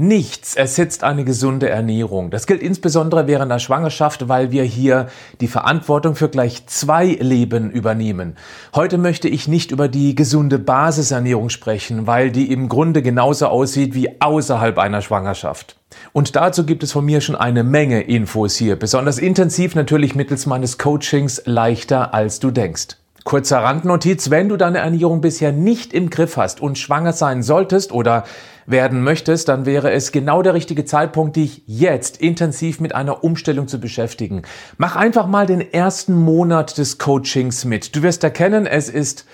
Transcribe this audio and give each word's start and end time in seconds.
Nichts 0.00 0.54
ersetzt 0.54 1.02
eine 1.02 1.24
gesunde 1.24 1.70
Ernährung. 1.70 2.30
Das 2.30 2.46
gilt 2.46 2.62
insbesondere 2.62 3.26
während 3.26 3.50
der 3.50 3.58
Schwangerschaft, 3.58 4.28
weil 4.28 4.52
wir 4.52 4.62
hier 4.62 5.08
die 5.40 5.48
Verantwortung 5.48 6.14
für 6.14 6.28
gleich 6.28 6.64
zwei 6.68 7.06
Leben 7.06 7.72
übernehmen. 7.72 8.36
Heute 8.76 8.96
möchte 8.96 9.26
ich 9.26 9.48
nicht 9.48 9.72
über 9.72 9.88
die 9.88 10.14
gesunde 10.14 10.60
Basisernährung 10.60 11.48
sprechen, 11.48 12.06
weil 12.06 12.30
die 12.30 12.52
im 12.52 12.68
Grunde 12.68 13.02
genauso 13.02 13.48
aussieht 13.48 13.92
wie 13.96 14.20
außerhalb 14.20 14.78
einer 14.78 15.02
Schwangerschaft. 15.02 15.74
Und 16.12 16.36
dazu 16.36 16.64
gibt 16.64 16.84
es 16.84 16.92
von 16.92 17.04
mir 17.04 17.20
schon 17.20 17.34
eine 17.34 17.64
Menge 17.64 18.02
Infos 18.02 18.54
hier, 18.54 18.76
besonders 18.76 19.18
intensiv 19.18 19.74
natürlich 19.74 20.14
mittels 20.14 20.46
meines 20.46 20.78
Coachings 20.78 21.42
leichter 21.44 22.14
als 22.14 22.38
du 22.38 22.52
denkst. 22.52 22.97
Kurzer 23.24 23.58
Randnotiz, 23.58 24.30
wenn 24.30 24.48
du 24.48 24.56
deine 24.56 24.78
Ernährung 24.78 25.20
bisher 25.20 25.52
nicht 25.52 25.92
im 25.92 26.08
Griff 26.10 26.36
hast 26.36 26.60
und 26.60 26.78
schwanger 26.78 27.12
sein 27.12 27.42
solltest 27.42 27.92
oder 27.92 28.24
werden 28.66 29.02
möchtest, 29.02 29.48
dann 29.48 29.66
wäre 29.66 29.90
es 29.92 30.12
genau 30.12 30.42
der 30.42 30.54
richtige 30.54 30.84
Zeitpunkt, 30.84 31.36
dich 31.36 31.62
jetzt 31.66 32.18
intensiv 32.18 32.80
mit 32.80 32.94
einer 32.94 33.24
Umstellung 33.24 33.66
zu 33.66 33.80
beschäftigen. 33.80 34.42
Mach 34.76 34.94
einfach 34.94 35.26
mal 35.26 35.46
den 35.46 35.60
ersten 35.72 36.14
Monat 36.14 36.78
des 36.78 36.98
Coachings 36.98 37.64
mit. 37.64 37.96
Du 37.96 38.02
wirst 38.02 38.22
erkennen, 38.24 38.66
es 38.66 38.88
ist 38.88 39.24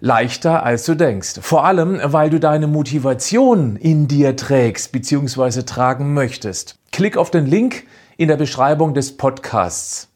leichter 0.00 0.62
als 0.62 0.84
du 0.84 0.94
denkst. 0.94 1.40
Vor 1.40 1.64
allem, 1.64 2.00
weil 2.02 2.30
du 2.30 2.38
deine 2.38 2.66
Motivation 2.66 3.76
in 3.76 4.08
dir 4.08 4.36
trägst 4.36 4.92
bzw. 4.92 5.62
tragen 5.62 6.12
möchtest. 6.12 6.78
Klick 6.92 7.16
auf 7.16 7.30
den 7.30 7.46
Link 7.46 7.84
in 8.16 8.28
der 8.28 8.36
Beschreibung 8.36 8.94
des 8.94 9.16
Podcasts. 9.16 10.08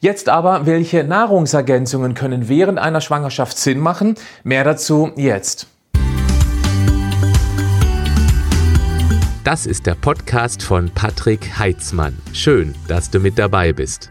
Jetzt 0.00 0.28
aber, 0.28 0.66
welche 0.66 1.04
Nahrungsergänzungen 1.04 2.14
können 2.14 2.48
während 2.48 2.78
einer 2.78 3.00
Schwangerschaft 3.00 3.56
Sinn 3.58 3.78
machen? 3.78 4.16
Mehr 4.42 4.64
dazu 4.64 5.12
jetzt. 5.16 5.66
Das 9.44 9.66
ist 9.66 9.86
der 9.86 9.94
Podcast 9.94 10.62
von 10.62 10.90
Patrick 10.90 11.58
Heitzmann. 11.58 12.16
Schön, 12.32 12.74
dass 12.88 13.10
du 13.10 13.20
mit 13.20 13.38
dabei 13.38 13.74
bist. 13.74 14.10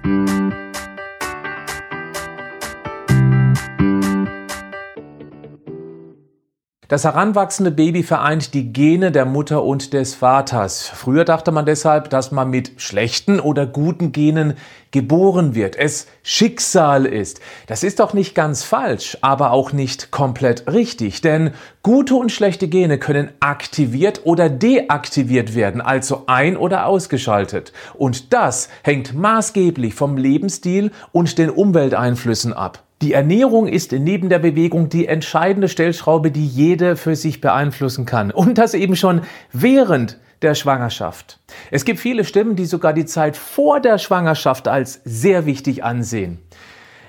Das 6.93 7.05
heranwachsende 7.05 7.71
Baby 7.71 8.03
vereint 8.03 8.53
die 8.53 8.71
Gene 8.71 9.11
der 9.11 9.25
Mutter 9.25 9.63
und 9.63 9.93
des 9.93 10.13
Vaters. 10.13 10.87
Früher 10.87 11.25
dachte 11.25 11.51
man 11.51 11.65
deshalb, 11.65 12.11
dass 12.11 12.31
man 12.31 12.51
mit 12.51 12.73
schlechten 12.77 13.39
oder 13.39 13.65
guten 13.65 14.11
Genen 14.11 14.53
geboren 14.91 15.55
wird, 15.55 15.75
es 15.75 16.05
Schicksal 16.21 17.07
ist. 17.07 17.41
Das 17.65 17.81
ist 17.81 17.99
doch 17.99 18.13
nicht 18.13 18.35
ganz 18.35 18.61
falsch, 18.61 19.17
aber 19.21 19.53
auch 19.53 19.73
nicht 19.73 20.11
komplett 20.11 20.71
richtig, 20.71 21.21
denn 21.21 21.55
gute 21.83 22.15
und 22.15 22.31
schlechte 22.31 22.69
Gene 22.69 22.97
können 22.97 23.29
aktiviert 23.41 24.21
oder 24.23 24.49
deaktiviert 24.49 25.53
werden, 25.53 25.81
also 25.81 26.23
ein- 26.27 26.57
oder 26.57 26.85
ausgeschaltet. 26.85 27.73
Und 27.93 28.31
das 28.33 28.69
hängt 28.83 29.13
maßgeblich 29.13 29.93
vom 29.93 30.15
Lebensstil 30.15 30.91
und 31.11 31.37
den 31.37 31.49
Umwelteinflüssen 31.49 32.53
ab. 32.53 32.83
Die 33.01 33.11
Ernährung 33.11 33.67
ist 33.67 33.91
neben 33.91 34.29
der 34.29 34.39
Bewegung 34.39 34.87
die 34.87 35.07
entscheidende 35.07 35.67
Stellschraube, 35.67 36.31
die 36.31 36.47
jede 36.47 36.95
für 36.95 37.17
sich 37.17 37.41
beeinflussen 37.41 38.05
kann. 38.05 38.31
Und 38.31 38.57
das 38.57 38.73
eben 38.73 38.95
schon 38.95 39.21
während 39.51 40.19
der 40.41 40.55
Schwangerschaft. 40.55 41.39
Es 41.69 41.83
gibt 41.83 41.99
viele 41.99 42.23
Stimmen, 42.23 42.55
die 42.55 42.65
sogar 42.65 42.93
die 42.93 43.05
Zeit 43.05 43.35
vor 43.35 43.81
der 43.81 43.97
Schwangerschaft 43.97 44.69
als 44.69 45.01
sehr 45.03 45.45
wichtig 45.45 45.83
ansehen. 45.83 46.39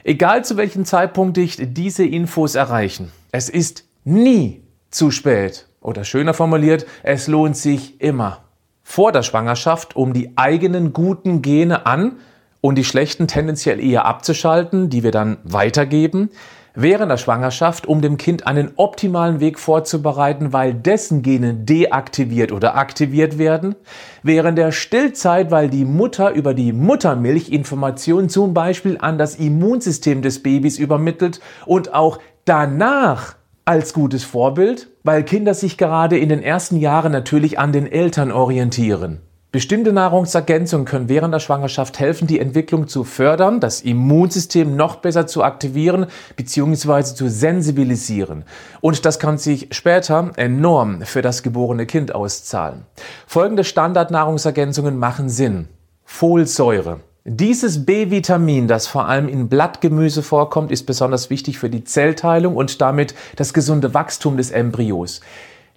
Egal 0.03 0.45
zu 0.45 0.57
welchem 0.57 0.85
Zeitpunkt 0.85 1.37
dich 1.37 1.59
diese 1.61 2.05
Infos 2.05 2.57
erreichen, 2.57 3.13
es 3.31 3.49
ist 3.49 3.85
nie 4.05 4.64
zu 4.95 5.11
spät. 5.11 5.67
Oder 5.81 6.05
schöner 6.05 6.35
formuliert, 6.35 6.87
es 7.03 7.27
lohnt 7.27 7.57
sich 7.57 8.01
immer. 8.01 8.45
Vor 8.83 9.13
der 9.13 9.23
Schwangerschaft, 9.23 9.97
um 9.97 10.13
die 10.13 10.33
eigenen 10.37 10.93
guten 10.93 11.43
Gene 11.43 11.85
an 11.85 12.13
und 12.61 12.77
die 12.77 12.85
schlechten 12.85 13.27
tendenziell 13.27 13.83
eher 13.83 14.07
abzuschalten, 14.07 14.89
die 14.89 15.03
wir 15.03 15.11
dann 15.11 15.39
weitergeben, 15.43 16.31
während 16.75 17.11
der 17.11 17.17
Schwangerschaft, 17.17 17.87
um 17.87 18.03
dem 18.03 18.17
Kind 18.17 18.47
einen 18.47 18.73
optimalen 18.77 19.41
Weg 19.41 19.59
vorzubereiten, 19.59 20.53
weil 20.53 20.75
dessen 20.75 21.23
Gene 21.23 21.55
deaktiviert 21.55 22.53
oder 22.53 22.77
aktiviert 22.77 23.37
werden, 23.37 23.75
während 24.23 24.59
der 24.59 24.73
Stillzeit, 24.73 25.51
weil 25.51 25.69
die 25.69 25.85
Mutter 25.85 26.33
über 26.33 26.55
die 26.55 26.73
Muttermilch 26.73 27.51
Informationen 27.51 28.29
zum 28.29 28.55
Beispiel 28.55 28.99
an 29.01 29.19
das 29.19 29.37
Immunsystem 29.37 30.23
des 30.23 30.43
Babys 30.43 30.79
übermittelt 30.79 31.41
und 31.67 31.93
auch 31.93 32.19
danach 32.45 33.37
als 33.65 33.93
gutes 33.93 34.25
Vorbild, 34.25 34.89
weil 35.03 35.23
Kinder 35.23 35.55
sich 35.55 35.79
gerade 35.79 36.19
in 36.19 36.29
den 36.29 36.43
ersten 36.43 36.77
Jahren 36.77 37.13
natürlich 37.13 37.59
an 37.59 37.73
den 37.73 37.91
Eltern 37.91 38.31
orientieren. 38.31 39.21
Bestimmte 39.55 39.93
Nahrungsergänzungen 39.93 40.85
können 40.85 41.09
während 41.09 41.33
der 41.33 41.39
Schwangerschaft 41.39 42.01
helfen, 42.01 42.27
die 42.27 42.41
Entwicklung 42.41 42.89
zu 42.89 43.05
fördern, 43.05 43.61
das 43.61 43.83
Immunsystem 43.83 44.75
noch 44.75 44.97
besser 44.97 45.29
zu 45.29 45.45
aktivieren 45.45 46.07
bzw. 46.35 47.15
zu 47.15 47.31
sensibilisieren. 47.31 48.45
Und 48.81 49.05
das 49.05 49.21
kann 49.21 49.39
sich 49.39 49.69
später 49.71 50.33
enorm 50.35 51.03
für 51.03 51.23
das 51.23 51.45
geborene 51.45 51.87
Kind 51.87 52.17
auszahlen. 52.17 52.83
Folgende 53.29 53.63
Standardnahrungsergänzungen 53.63 54.99
machen 54.99 55.29
Sinn. 55.29 55.69
Folsäure. 56.03 56.99
Dieses 57.27 57.87
B-Vitamin, 57.87 58.69
das 58.69 58.87
vor 58.87 59.09
allem 59.09 59.29
in 59.29 59.49
Blattgemüse 59.49 60.23
vorkommt, 60.23 60.71
ist 60.71 60.85
besonders 60.85 61.31
wichtig 61.31 61.59
für 61.59 61.71
die 61.71 61.83
Zellteilung 61.83 62.55
und 62.55 62.83
damit 62.83 63.15
das 63.37 63.55
gesunde 63.55 63.95
Wachstum 63.95 64.37
des 64.37 64.51
Embryos. 64.51 65.23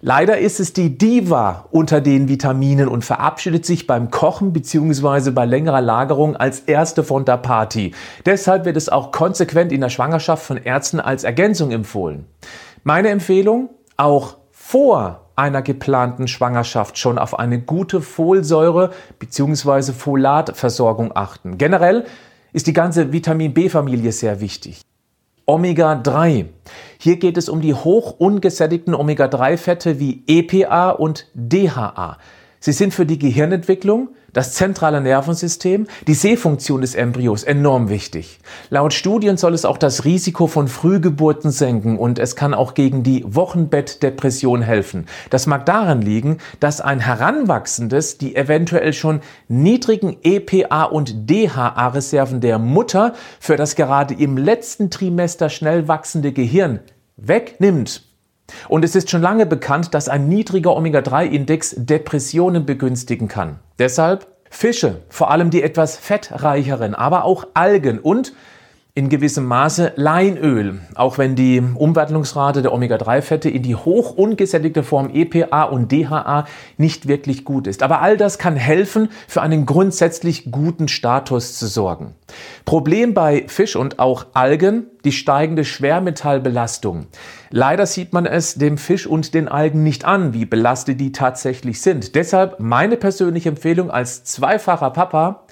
Leider 0.02 0.36
ist 0.36 0.60
es 0.60 0.74
die 0.74 0.98
Diva 0.98 1.64
unter 1.70 2.02
den 2.02 2.28
Vitaminen 2.28 2.86
und 2.86 3.02
verabschiedet 3.02 3.64
sich 3.64 3.86
beim 3.86 4.10
Kochen 4.10 4.52
bzw. 4.52 5.30
bei 5.30 5.46
längerer 5.46 5.80
Lagerung 5.80 6.36
als 6.36 6.60
erste 6.60 7.02
von 7.02 7.24
der 7.24 7.38
Party. 7.38 7.94
Deshalb 8.26 8.66
wird 8.66 8.76
es 8.76 8.90
auch 8.90 9.10
konsequent 9.10 9.72
in 9.72 9.80
der 9.80 9.88
Schwangerschaft 9.88 10.44
von 10.44 10.58
Ärzten 10.58 11.00
als 11.00 11.24
Ergänzung 11.24 11.70
empfohlen. 11.70 12.26
Meine 12.84 13.08
Empfehlung, 13.08 13.70
auch 13.96 14.36
vor 14.50 15.27
einer 15.38 15.62
geplanten 15.62 16.28
Schwangerschaft 16.28 16.98
schon 16.98 17.18
auf 17.18 17.38
eine 17.38 17.60
gute 17.60 18.00
Folsäure 18.00 18.90
bzw. 19.18 19.92
Folatversorgung 19.92 21.12
achten. 21.14 21.58
Generell 21.58 22.04
ist 22.52 22.66
die 22.66 22.72
ganze 22.72 23.12
Vitamin 23.12 23.54
B-Familie 23.54 24.12
sehr 24.12 24.40
wichtig. 24.40 24.82
Omega-3. 25.46 26.46
Hier 26.98 27.16
geht 27.16 27.38
es 27.38 27.48
um 27.48 27.60
die 27.60 27.72
hoch 27.72 28.16
ungesättigten 28.18 28.94
Omega-3-Fette 28.94 29.98
wie 29.98 30.22
EPA 30.26 30.90
und 30.90 31.26
DHA. 31.34 32.18
Sie 32.60 32.72
sind 32.72 32.92
für 32.92 33.06
die 33.06 33.18
Gehirnentwicklung, 33.18 34.10
das 34.32 34.52
zentrale 34.54 35.00
Nervensystem, 35.00 35.86
die 36.06 36.14
Sehfunktion 36.14 36.80
des 36.80 36.94
Embryos 36.94 37.44
enorm 37.44 37.88
wichtig. 37.88 38.40
Laut 38.68 38.92
Studien 38.92 39.36
soll 39.36 39.54
es 39.54 39.64
auch 39.64 39.78
das 39.78 40.04
Risiko 40.04 40.46
von 40.46 40.68
Frühgeburten 40.68 41.50
senken 41.50 41.98
und 41.98 42.18
es 42.18 42.36
kann 42.36 42.54
auch 42.54 42.74
gegen 42.74 43.02
die 43.02 43.24
Wochenbettdepression 43.26 44.62
helfen. 44.62 45.06
Das 45.30 45.46
mag 45.46 45.66
daran 45.66 46.02
liegen, 46.02 46.38
dass 46.60 46.80
ein 46.80 47.00
Heranwachsendes 47.00 48.18
die 48.18 48.36
eventuell 48.36 48.92
schon 48.92 49.20
niedrigen 49.48 50.16
EPA 50.22 50.84
und 50.84 51.30
DHA-Reserven 51.30 52.40
der 52.40 52.58
Mutter 52.58 53.14
für 53.40 53.56
das 53.56 53.76
gerade 53.76 54.14
im 54.14 54.36
letzten 54.36 54.90
Trimester 54.90 55.48
schnell 55.48 55.88
wachsende 55.88 56.32
Gehirn 56.32 56.80
wegnimmt. 57.16 58.07
Und 58.68 58.84
es 58.84 58.94
ist 58.94 59.10
schon 59.10 59.22
lange 59.22 59.46
bekannt, 59.46 59.94
dass 59.94 60.08
ein 60.08 60.28
niedriger 60.28 60.74
Omega-3-Index 60.76 61.74
Depressionen 61.78 62.66
begünstigen 62.66 63.28
kann. 63.28 63.58
Deshalb 63.78 64.26
Fische, 64.50 65.02
vor 65.08 65.30
allem 65.30 65.50
die 65.50 65.62
etwas 65.62 65.96
fettreicheren, 65.96 66.94
aber 66.94 67.24
auch 67.24 67.46
Algen 67.54 67.98
und 67.98 68.32
in 68.94 69.08
gewissem 69.08 69.44
Maße 69.44 69.92
Leinöl, 69.94 70.80
auch 70.96 71.18
wenn 71.18 71.36
die 71.36 71.60
Umwandlungsrate 71.60 72.62
der 72.62 72.72
Omega-3-Fette 72.72 73.48
in 73.48 73.62
die 73.62 73.76
hoch 73.76 74.16
ungesättigte 74.16 74.82
Form 74.82 75.10
EPA 75.14 75.64
und 75.64 75.92
DHA 75.92 76.46
nicht 76.78 77.06
wirklich 77.06 77.44
gut 77.44 77.68
ist. 77.68 77.84
Aber 77.84 78.02
all 78.02 78.16
das 78.16 78.38
kann 78.38 78.56
helfen, 78.56 79.08
für 79.28 79.40
einen 79.40 79.66
grundsätzlich 79.66 80.50
guten 80.50 80.88
Status 80.88 81.56
zu 81.56 81.68
sorgen. 81.68 82.14
Problem 82.64 83.14
bei 83.14 83.44
Fisch 83.46 83.76
und 83.76 84.00
auch 84.00 84.26
Algen, 84.34 84.86
die 85.04 85.12
steigende 85.12 85.64
Schwermetallbelastung. 85.64 87.06
Leider 87.50 87.86
sieht 87.86 88.12
man 88.12 88.26
es 88.26 88.56
dem 88.56 88.78
Fisch 88.78 89.06
und 89.06 89.32
den 89.32 89.46
Algen 89.46 89.84
nicht 89.84 90.04
an, 90.06 90.34
wie 90.34 90.44
belastet 90.44 91.00
die 91.00 91.12
tatsächlich 91.12 91.80
sind. 91.82 92.16
Deshalb 92.16 92.58
meine 92.58 92.96
persönliche 92.96 93.50
Empfehlung 93.50 93.92
als 93.92 94.24
zweifacher 94.24 94.90
Papa, 94.90 95.44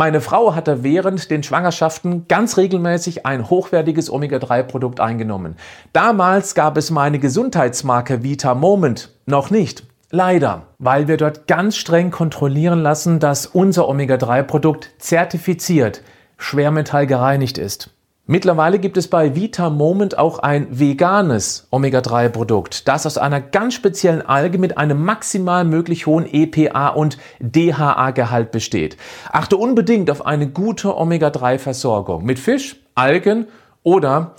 Meine 0.00 0.22
Frau 0.22 0.54
hatte 0.54 0.82
während 0.82 1.30
den 1.30 1.42
Schwangerschaften 1.42 2.26
ganz 2.26 2.56
regelmäßig 2.56 3.26
ein 3.26 3.50
hochwertiges 3.50 4.10
Omega-3-Produkt 4.10 4.98
eingenommen. 4.98 5.56
Damals 5.92 6.54
gab 6.54 6.78
es 6.78 6.90
meine 6.90 7.18
Gesundheitsmarke 7.18 8.22
Vita 8.22 8.54
Moment 8.54 9.10
noch 9.26 9.50
nicht. 9.50 9.82
Leider, 10.10 10.62
weil 10.78 11.06
wir 11.06 11.18
dort 11.18 11.46
ganz 11.46 11.76
streng 11.76 12.10
kontrollieren 12.10 12.82
lassen, 12.82 13.18
dass 13.18 13.44
unser 13.44 13.90
Omega-3-Produkt 13.90 14.90
zertifiziert, 14.96 16.00
schwermetallgereinigt 16.38 17.58
ist. 17.58 17.90
Mittlerweile 18.30 18.78
gibt 18.78 18.96
es 18.96 19.08
bei 19.08 19.34
Vita 19.34 19.70
Moment 19.70 20.16
auch 20.16 20.38
ein 20.38 20.68
veganes 20.78 21.66
Omega-3-Produkt, 21.72 22.86
das 22.86 23.04
aus 23.04 23.18
einer 23.18 23.40
ganz 23.40 23.74
speziellen 23.74 24.22
Alge 24.22 24.56
mit 24.58 24.78
einem 24.78 25.04
maximal 25.04 25.64
möglich 25.64 26.06
hohen 26.06 26.32
EPA 26.32 26.90
und 26.90 27.18
DHA-Gehalt 27.40 28.52
besteht. 28.52 28.96
Achte 29.32 29.56
unbedingt 29.56 30.12
auf 30.12 30.24
eine 30.24 30.48
gute 30.48 30.96
Omega-3-Versorgung 30.96 32.24
mit 32.24 32.38
Fisch, 32.38 32.76
Algen 32.94 33.48
oder 33.82 34.36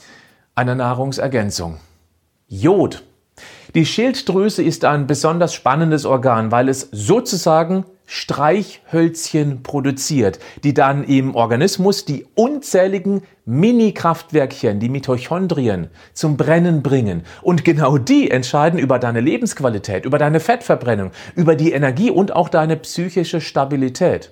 einer 0.56 0.76
Nahrungsergänzung. 0.76 1.76
Jod 2.48 3.04
die 3.74 3.86
Schilddrüse 3.86 4.62
ist 4.62 4.84
ein 4.84 5.08
besonders 5.08 5.54
spannendes 5.54 6.06
Organ, 6.06 6.52
weil 6.52 6.68
es 6.68 6.90
sozusagen 6.92 7.86
Streichhölzchen 8.06 9.64
produziert, 9.64 10.40
die 10.64 10.74
dann 10.74 11.04
im 11.04 11.36
Organismus 11.36 12.06
die 12.06 12.26
unzähligen 12.36 13.24
Mini-Kraftwerkchen, 13.46 14.80
die 14.80 14.90
Mitochondrien, 14.90 15.90
zum 16.14 16.38
Brennen 16.38 16.84
bringen. 16.84 17.24
Und 17.42 17.64
genau 17.64 17.98
die 17.98 18.30
entscheiden 18.30 18.80
über 18.80 19.00
deine 19.00 19.22
Lebensqualität, 19.22 20.06
über 20.06 20.18
deine 20.18 20.40
Fettverbrennung, 20.40 21.12
über 21.36 21.56
die 21.56 21.72
Energie 21.72 22.12
und 22.12 22.36
auch 22.36 22.50
deine 22.50 22.78
psychische 22.78 23.42
Stabilität. 23.42 24.32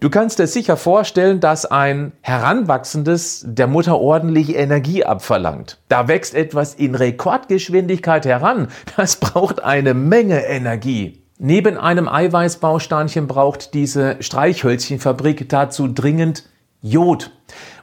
Du 0.00 0.08
kannst 0.08 0.38
dir 0.38 0.46
sicher 0.46 0.78
vorstellen, 0.78 1.40
dass 1.40 1.66
ein 1.66 2.12
Heranwachsendes 2.22 3.44
der 3.46 3.66
Mutter 3.66 3.98
ordentlich 4.00 4.56
Energie 4.56 5.04
abverlangt. 5.04 5.78
Da 5.88 6.08
wächst 6.08 6.34
etwas 6.34 6.74
in 6.74 6.94
Rekordgeschwindigkeit 6.94 8.24
heran. 8.24 8.68
Das 8.96 9.16
braucht 9.16 9.62
eine 9.62 9.92
Menge 9.92 10.46
Energie. 10.46 11.19
Neben 11.42 11.78
einem 11.78 12.06
Eiweißbausteinchen 12.06 13.26
braucht 13.26 13.72
diese 13.72 14.16
Streichhölzchenfabrik 14.20 15.48
dazu 15.48 15.88
dringend 15.88 16.44
Jod. 16.82 17.30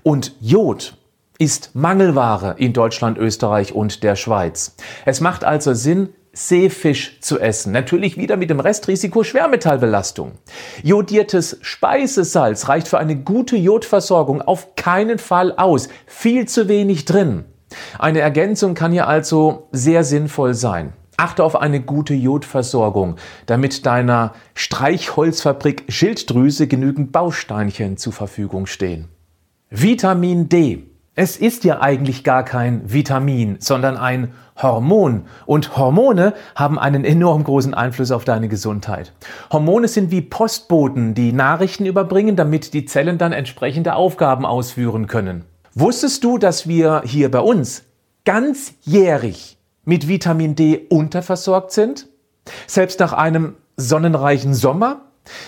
Und 0.03 0.35
Jod 0.39 0.95
ist 1.39 1.71
Mangelware 1.73 2.53
in 2.59 2.73
Deutschland, 2.73 3.17
Österreich 3.17 3.73
und 3.73 4.03
der 4.03 4.15
Schweiz. 4.15 4.75
Es 5.05 5.21
macht 5.21 5.43
also 5.43 5.73
Sinn, 5.73 6.09
Seefisch 6.33 7.19
zu 7.19 7.39
essen. 7.39 7.71
Natürlich 7.71 8.15
wieder 8.15 8.37
mit 8.37 8.51
dem 8.51 8.59
Restrisiko 8.59 9.23
Schwermetallbelastung. 9.23 10.33
Jodiertes 10.83 11.57
Speisesalz 11.61 12.69
reicht 12.69 12.87
für 12.87 12.99
eine 12.99 13.15
gute 13.15 13.55
Jodversorgung 13.55 14.43
auf 14.43 14.75
keinen 14.75 15.17
Fall 15.17 15.51
aus. 15.57 15.89
Viel 16.05 16.47
zu 16.47 16.67
wenig 16.67 17.05
drin. 17.05 17.45
Eine 17.97 18.19
Ergänzung 18.19 18.75
kann 18.75 18.91
hier 18.91 19.07
also 19.07 19.67
sehr 19.71 20.03
sinnvoll 20.03 20.53
sein. 20.53 20.93
Achte 21.17 21.43
auf 21.43 21.55
eine 21.55 21.81
gute 21.81 22.13
Jodversorgung, 22.13 23.15
damit 23.47 23.85
deiner 23.85 24.33
Streichholzfabrik 24.53 25.85
Schilddrüse 25.89 26.67
genügend 26.67 27.11
Bausteinchen 27.11 27.97
zur 27.97 28.13
Verfügung 28.13 28.67
stehen. 28.67 29.09
Vitamin 29.69 30.47
D 30.47 30.83
es 31.19 31.35
ist 31.35 31.63
ja 31.63 31.81
eigentlich 31.81 32.23
gar 32.23 32.45
kein 32.45 32.93
Vitamin, 32.93 33.55
sondern 33.57 33.97
ein 33.97 34.33
Hormon. 34.61 35.23
Und 35.47 35.75
Hormone 35.75 36.35
haben 36.53 36.77
einen 36.77 37.03
enorm 37.03 37.43
großen 37.43 37.73
Einfluss 37.73 38.11
auf 38.11 38.23
deine 38.23 38.47
Gesundheit. 38.49 39.13
Hormone 39.51 39.87
sind 39.87 40.11
wie 40.11 40.21
Postboten, 40.21 41.15
die 41.15 41.33
Nachrichten 41.33 41.87
überbringen, 41.87 42.35
damit 42.35 42.75
die 42.75 42.85
Zellen 42.85 43.17
dann 43.17 43.31
entsprechende 43.31 43.95
Aufgaben 43.95 44.45
ausführen 44.45 45.07
können. 45.07 45.45
Wusstest 45.73 46.23
du, 46.23 46.37
dass 46.37 46.67
wir 46.67 47.01
hier 47.03 47.31
bei 47.31 47.39
uns 47.39 47.81
ganzjährig 48.23 49.56
mit 49.87 50.07
Vitamin 50.07 50.53
D 50.53 50.85
unterversorgt 50.89 51.71
sind? 51.71 52.07
Selbst 52.67 52.99
nach 52.99 53.13
einem 53.13 53.55
sonnenreichen 53.77 54.53
Sommer? 54.53 55.05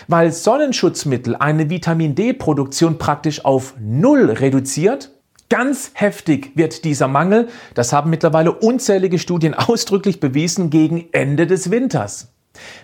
Weil 0.07 0.31
Sonnenschutzmittel 0.31 1.35
eine 1.35 1.69
Vitamin 1.69 2.15
D-Produktion 2.15 2.97
praktisch 2.97 3.43
auf 3.45 3.75
Null 3.79 4.31
reduziert? 4.31 5.11
Ganz 5.49 5.91
heftig 5.93 6.51
wird 6.55 6.85
dieser 6.85 7.07
Mangel, 7.07 7.49
das 7.73 7.91
haben 7.91 8.09
mittlerweile 8.09 8.53
unzählige 8.53 9.19
Studien 9.19 9.53
ausdrücklich 9.55 10.19
bewiesen, 10.19 10.69
gegen 10.69 11.09
Ende 11.11 11.45
des 11.45 11.69
Winters. 11.69 12.31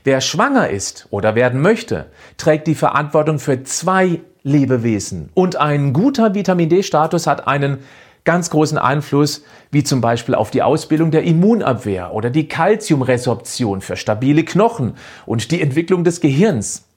Wer 0.03 0.21
schwanger 0.21 0.69
ist 0.69 1.07
oder 1.09 1.35
werden 1.35 1.61
möchte, 1.61 2.07
trägt 2.37 2.67
die 2.67 2.75
Verantwortung 2.75 3.39
für 3.39 3.63
zwei 3.63 4.21
Lebewesen. 4.43 5.29
Und 5.33 5.55
ein 5.55 5.93
guter 5.93 6.35
Vitamin 6.35 6.69
D-Status 6.69 7.27
hat 7.27 7.47
einen 7.47 7.79
ganz 8.25 8.49
großen 8.49 8.77
Einfluss, 8.77 9.43
wie 9.71 9.83
zum 9.83 10.01
Beispiel 10.01 10.35
auf 10.35 10.51
die 10.51 10.63
Ausbildung 10.63 11.11
der 11.11 11.23
Immunabwehr 11.23 12.13
oder 12.13 12.29
die 12.29 12.47
Kalziumresorption 12.47 13.81
für 13.81 13.95
stabile 13.95 14.43
Knochen 14.43 14.95
und 15.25 15.51
die 15.51 15.61
Entwicklung 15.61 16.03
des 16.03 16.19
Gehirns. 16.19 16.87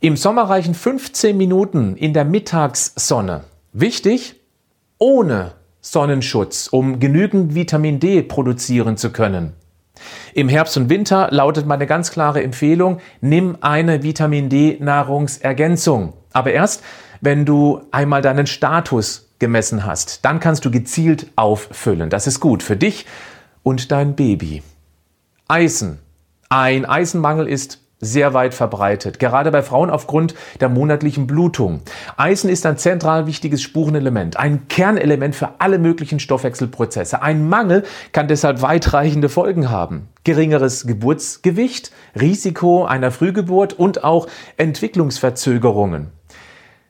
Im 0.00 0.16
Sommer 0.16 0.42
reichen 0.42 0.74
15 0.74 1.36
Minuten 1.36 1.96
in 1.96 2.12
der 2.12 2.24
Mittagssonne. 2.24 3.44
Wichtig, 3.72 4.36
ohne 4.98 5.52
Sonnenschutz, 5.80 6.68
um 6.70 6.98
genügend 7.00 7.54
Vitamin 7.54 8.00
D 8.00 8.22
produzieren 8.22 8.96
zu 8.96 9.10
können. 9.10 9.54
Im 10.34 10.48
Herbst 10.48 10.76
und 10.76 10.88
Winter 10.90 11.28
lautet 11.30 11.66
meine 11.66 11.86
ganz 11.86 12.10
klare 12.10 12.42
Empfehlung, 12.42 12.98
nimm 13.20 13.56
eine 13.60 14.02
Vitamin 14.02 14.48
D 14.48 14.76
Nahrungsergänzung. 14.80 16.14
Aber 16.32 16.52
erst, 16.52 16.82
wenn 17.20 17.44
du 17.44 17.80
einmal 17.92 18.22
deinen 18.22 18.46
Status 18.46 19.33
gemessen 19.38 19.84
hast, 19.84 20.24
dann 20.24 20.40
kannst 20.40 20.64
du 20.64 20.70
gezielt 20.70 21.26
auffüllen. 21.36 22.10
Das 22.10 22.26
ist 22.26 22.40
gut 22.40 22.62
für 22.62 22.76
dich 22.76 23.06
und 23.62 23.90
dein 23.90 24.14
Baby. 24.14 24.62
Eisen. 25.48 25.98
Ein 26.48 26.84
Eisenmangel 26.84 27.48
ist 27.48 27.80
sehr 28.04 28.34
weit 28.34 28.54
verbreitet, 28.54 29.18
gerade 29.18 29.50
bei 29.50 29.62
Frauen 29.62 29.90
aufgrund 29.90 30.34
der 30.60 30.68
monatlichen 30.68 31.26
Blutung. 31.26 31.80
Eisen 32.16 32.50
ist 32.50 32.66
ein 32.66 32.76
zentral 32.76 33.26
wichtiges 33.26 33.62
Spurenelement, 33.62 34.36
ein 34.36 34.68
Kernelement 34.68 35.34
für 35.34 35.60
alle 35.60 35.78
möglichen 35.78 36.20
Stoffwechselprozesse. 36.20 37.22
Ein 37.22 37.48
Mangel 37.48 37.84
kann 38.12 38.28
deshalb 38.28 38.62
weitreichende 38.62 39.28
Folgen 39.28 39.70
haben. 39.70 40.08
Geringeres 40.24 40.86
Geburtsgewicht, 40.86 41.92
Risiko 42.18 42.84
einer 42.84 43.10
Frühgeburt 43.10 43.72
und 43.72 44.04
auch 44.04 44.28
Entwicklungsverzögerungen. 44.56 46.10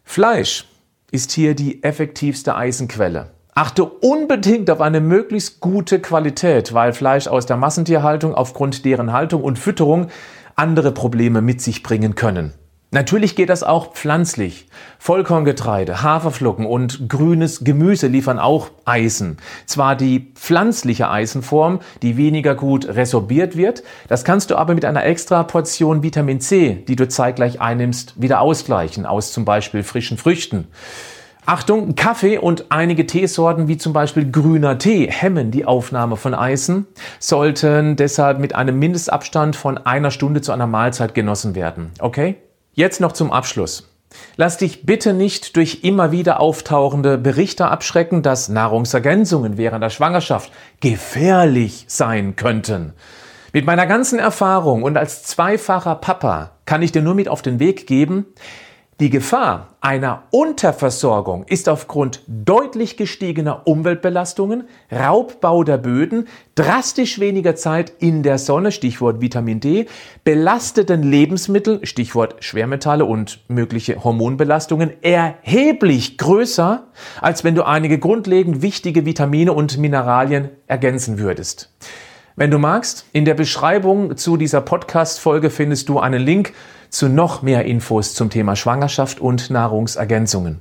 Fleisch 0.05 0.67
ist 1.15 1.31
hier 1.31 1.55
die 1.55 1.85
effektivste 1.85 2.57
Eisenquelle. 2.57 3.31
Achte 3.55 3.85
unbedingt 3.85 4.69
auf 4.69 4.81
eine 4.81 5.01
möglichst 5.01 5.61
gute 5.61 6.01
Qualität, 6.01 6.75
weil 6.75 6.93
Fleisch 6.93 7.29
aus 7.29 7.47
der 7.47 7.57
Massentierhaltung 7.57 8.35
aufgrund 8.35 8.85
deren 8.85 9.13
Haltung 9.13 9.45
und 9.45 9.57
Fütterung 9.57 10.09
andere 10.57 10.91
Probleme 10.91 11.41
mit 11.41 11.61
sich 11.61 11.85
bringen 11.85 12.17
können. 12.17 12.53
Natürlich 12.95 13.35
geht 13.35 13.49
das 13.49 13.65
auch 13.65 13.93
pflanzlich. 13.93 14.69
Vollkorngetreide, 15.01 16.05
Haferflocken 16.05 16.65
und 16.65 17.09
grünes 17.09 17.65
Gemüse 17.65 18.07
liefern 18.07 18.39
auch 18.39 18.71
Eisen. 18.85 19.39
Zwar 19.67 19.97
die 19.97 20.31
pflanzliche 20.37 21.11
Eisenform, 21.11 21.81
die 22.03 22.17
weniger 22.17 22.55
gut 22.55 22.87
resorbiert 22.87 23.57
wird, 23.57 23.83
das 24.07 24.23
kannst 24.23 24.53
du 24.53 24.57
aber 24.57 24.77
mit 24.77 24.85
einer 24.85 25.05
extra 25.05 25.43
Portion 25.43 26.05
Vitamin 26.05 26.41
C, 26.41 26.85
die 26.87 26.95
du 26.95 27.09
zeitgleich 27.09 27.61
einnimmst, 27.61 28.15
wieder 28.23 28.41
ausgleichen, 28.41 29.07
aus 29.07 29.33
zum 29.33 29.45
Beispiel 29.45 29.83
frischen 29.83 30.17
Früchten. 30.17 30.69
Achtung, 31.47 31.97
Kaffee 31.97 32.39
und 32.39 32.67
einige 32.69 33.09
Teesorten 33.09 33.67
wie 33.67 33.77
zum 33.77 33.93
Beispiel 33.93 34.31
grüner 34.31 34.79
Tee 34.79 35.11
hemmen 35.11 35.51
die 35.51 35.65
Aufnahme 35.65 36.17
von 36.17 36.33
Eisen, 36.33 36.87
sollten 37.19 37.97
deshalb 37.97 38.39
mit 38.39 38.55
einem 38.55 38.79
Mindestabstand 38.79 39.57
von 39.57 39.79
einer 39.79 40.13
Stunde 40.13 40.43
zu 40.43 40.53
einer 40.53 40.69
Mahlzeit 40.69 41.13
genossen 41.13 41.57
werden. 41.57 41.91
Okay? 41.99 42.37
Jetzt 42.75 43.01
noch 43.01 43.13
zum 43.13 43.31
Abschluss. 43.31 43.89
Lass 44.37 44.59
dich 44.59 44.85
bitte 44.85 45.13
nicht 45.13 45.55
durch 45.57 45.81
immer 45.83 46.11
wieder 46.11 46.41
auftauchende 46.41 47.19
Berichte 47.19 47.67
abschrecken, 47.69 48.23
dass 48.23 48.49
Nahrungsergänzungen 48.49 49.57
während 49.57 49.83
der 49.83 49.91
Schwangerschaft 49.91 50.51
gefährlich 50.81 51.85
sein 51.87 52.35
könnten. 52.35 52.93
Mit 53.53 53.65
meiner 53.65 53.87
ganzen 53.87 54.19
Erfahrung 54.19 54.83
und 54.83 54.97
als 54.97 55.23
zweifacher 55.23 55.95
Papa 55.95 56.51
kann 56.67 56.83
ich 56.83 56.91
dir 56.91 57.03
nur 57.03 57.15
mit 57.15 57.29
auf 57.29 57.43
den 57.43 57.61
Weg 57.61 57.87
geben, 57.87 58.27
die 59.01 59.11
Gefahr 59.11 59.75
einer 59.81 60.23
Unterversorgung 60.31 61.45
ist 61.49 61.69
aufgrund 61.69 62.23
deutlich 62.29 62.97
gestiegener 62.97 63.67
Umweltbelastungen, 63.67 64.69
Raubbau 64.93 65.65
der 65.65 65.79
Böden, 65.79 66.29
drastisch 66.55 67.19
weniger 67.19 67.57
Zeit 67.57 67.93
in 67.99 68.23
der 68.23 68.39
Sonne, 68.39 68.71
Stichwort 68.71 69.21
Vitamin 69.21 69.59
D, 69.59 69.87
belasteten 70.23 71.03
Lebensmitteln, 71.03 71.85
Stichwort 71.85 72.37
Schwermetalle 72.45 73.05
und 73.05 73.41
mögliche 73.49 74.05
Hormonbelastungen 74.05 74.93
erheblich 75.03 76.17
größer, 76.17 76.85
als 77.21 77.43
wenn 77.43 77.57
du 77.57 77.65
einige 77.65 77.99
grundlegend 77.99 78.63
wichtige 78.63 79.05
Vitamine 79.05 79.53
und 79.53 79.77
Mineralien 79.77 80.51
ergänzen 80.69 81.19
würdest. 81.19 81.75
Wenn 82.37 82.51
du 82.51 82.59
magst, 82.59 83.07
in 83.13 83.25
der 83.25 83.35
Beschreibung 83.35 84.17
zu 84.17 84.37
dieser 84.37 84.61
Podcast-Folge 84.61 85.51
findest 85.51 85.89
du 85.89 86.01
einen 86.01 86.21
Link 86.21 86.53
zu 86.91 87.09
noch 87.09 87.43
mehr 87.43 87.65
Infos 87.65 88.13
zum 88.15 88.29
Thema 88.29 88.57
Schwangerschaft 88.57 89.21
und 89.21 89.51
Nahrungsergänzungen. 89.51 90.59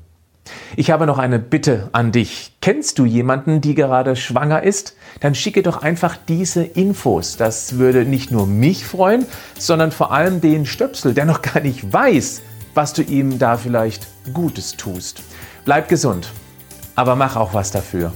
Ich 0.76 0.92
habe 0.92 1.08
noch 1.08 1.18
eine 1.18 1.40
Bitte 1.40 1.90
an 1.92 2.12
dich. 2.12 2.54
Kennst 2.62 3.00
du 3.00 3.06
jemanden, 3.06 3.60
die 3.60 3.74
gerade 3.74 4.16
schwanger 4.16 4.62
ist? 4.62 4.96
Dann 5.20 5.34
schicke 5.34 5.64
doch 5.64 5.82
einfach 5.82 6.16
diese 6.16 6.64
Infos. 6.64 7.38
Das 7.38 7.80
würde 7.80 8.06
nicht 8.06 8.30
nur 8.30 8.46
mich 8.46 8.86
freuen, 8.86 9.26
sondern 9.58 9.92
vor 9.92 10.12
allem 10.12 10.42
den 10.42 10.68
Stöpsel, 10.68 11.16
der 11.16 11.26
noch 11.26 11.42
gar 11.42 11.60
nicht 11.62 11.92
weiß, 11.92 12.44
was 12.76 12.94
du 12.94 13.02
ihm 13.02 13.40
da 13.40 13.58
vielleicht 13.58 14.06
Gutes 14.32 14.78
tust. 14.78 15.24
Bleib 15.66 15.90
gesund, 15.90 16.30
aber 16.94 17.16
mach 17.16 17.36
auch 17.36 17.56
was 17.56 17.72
dafür. 17.72 18.14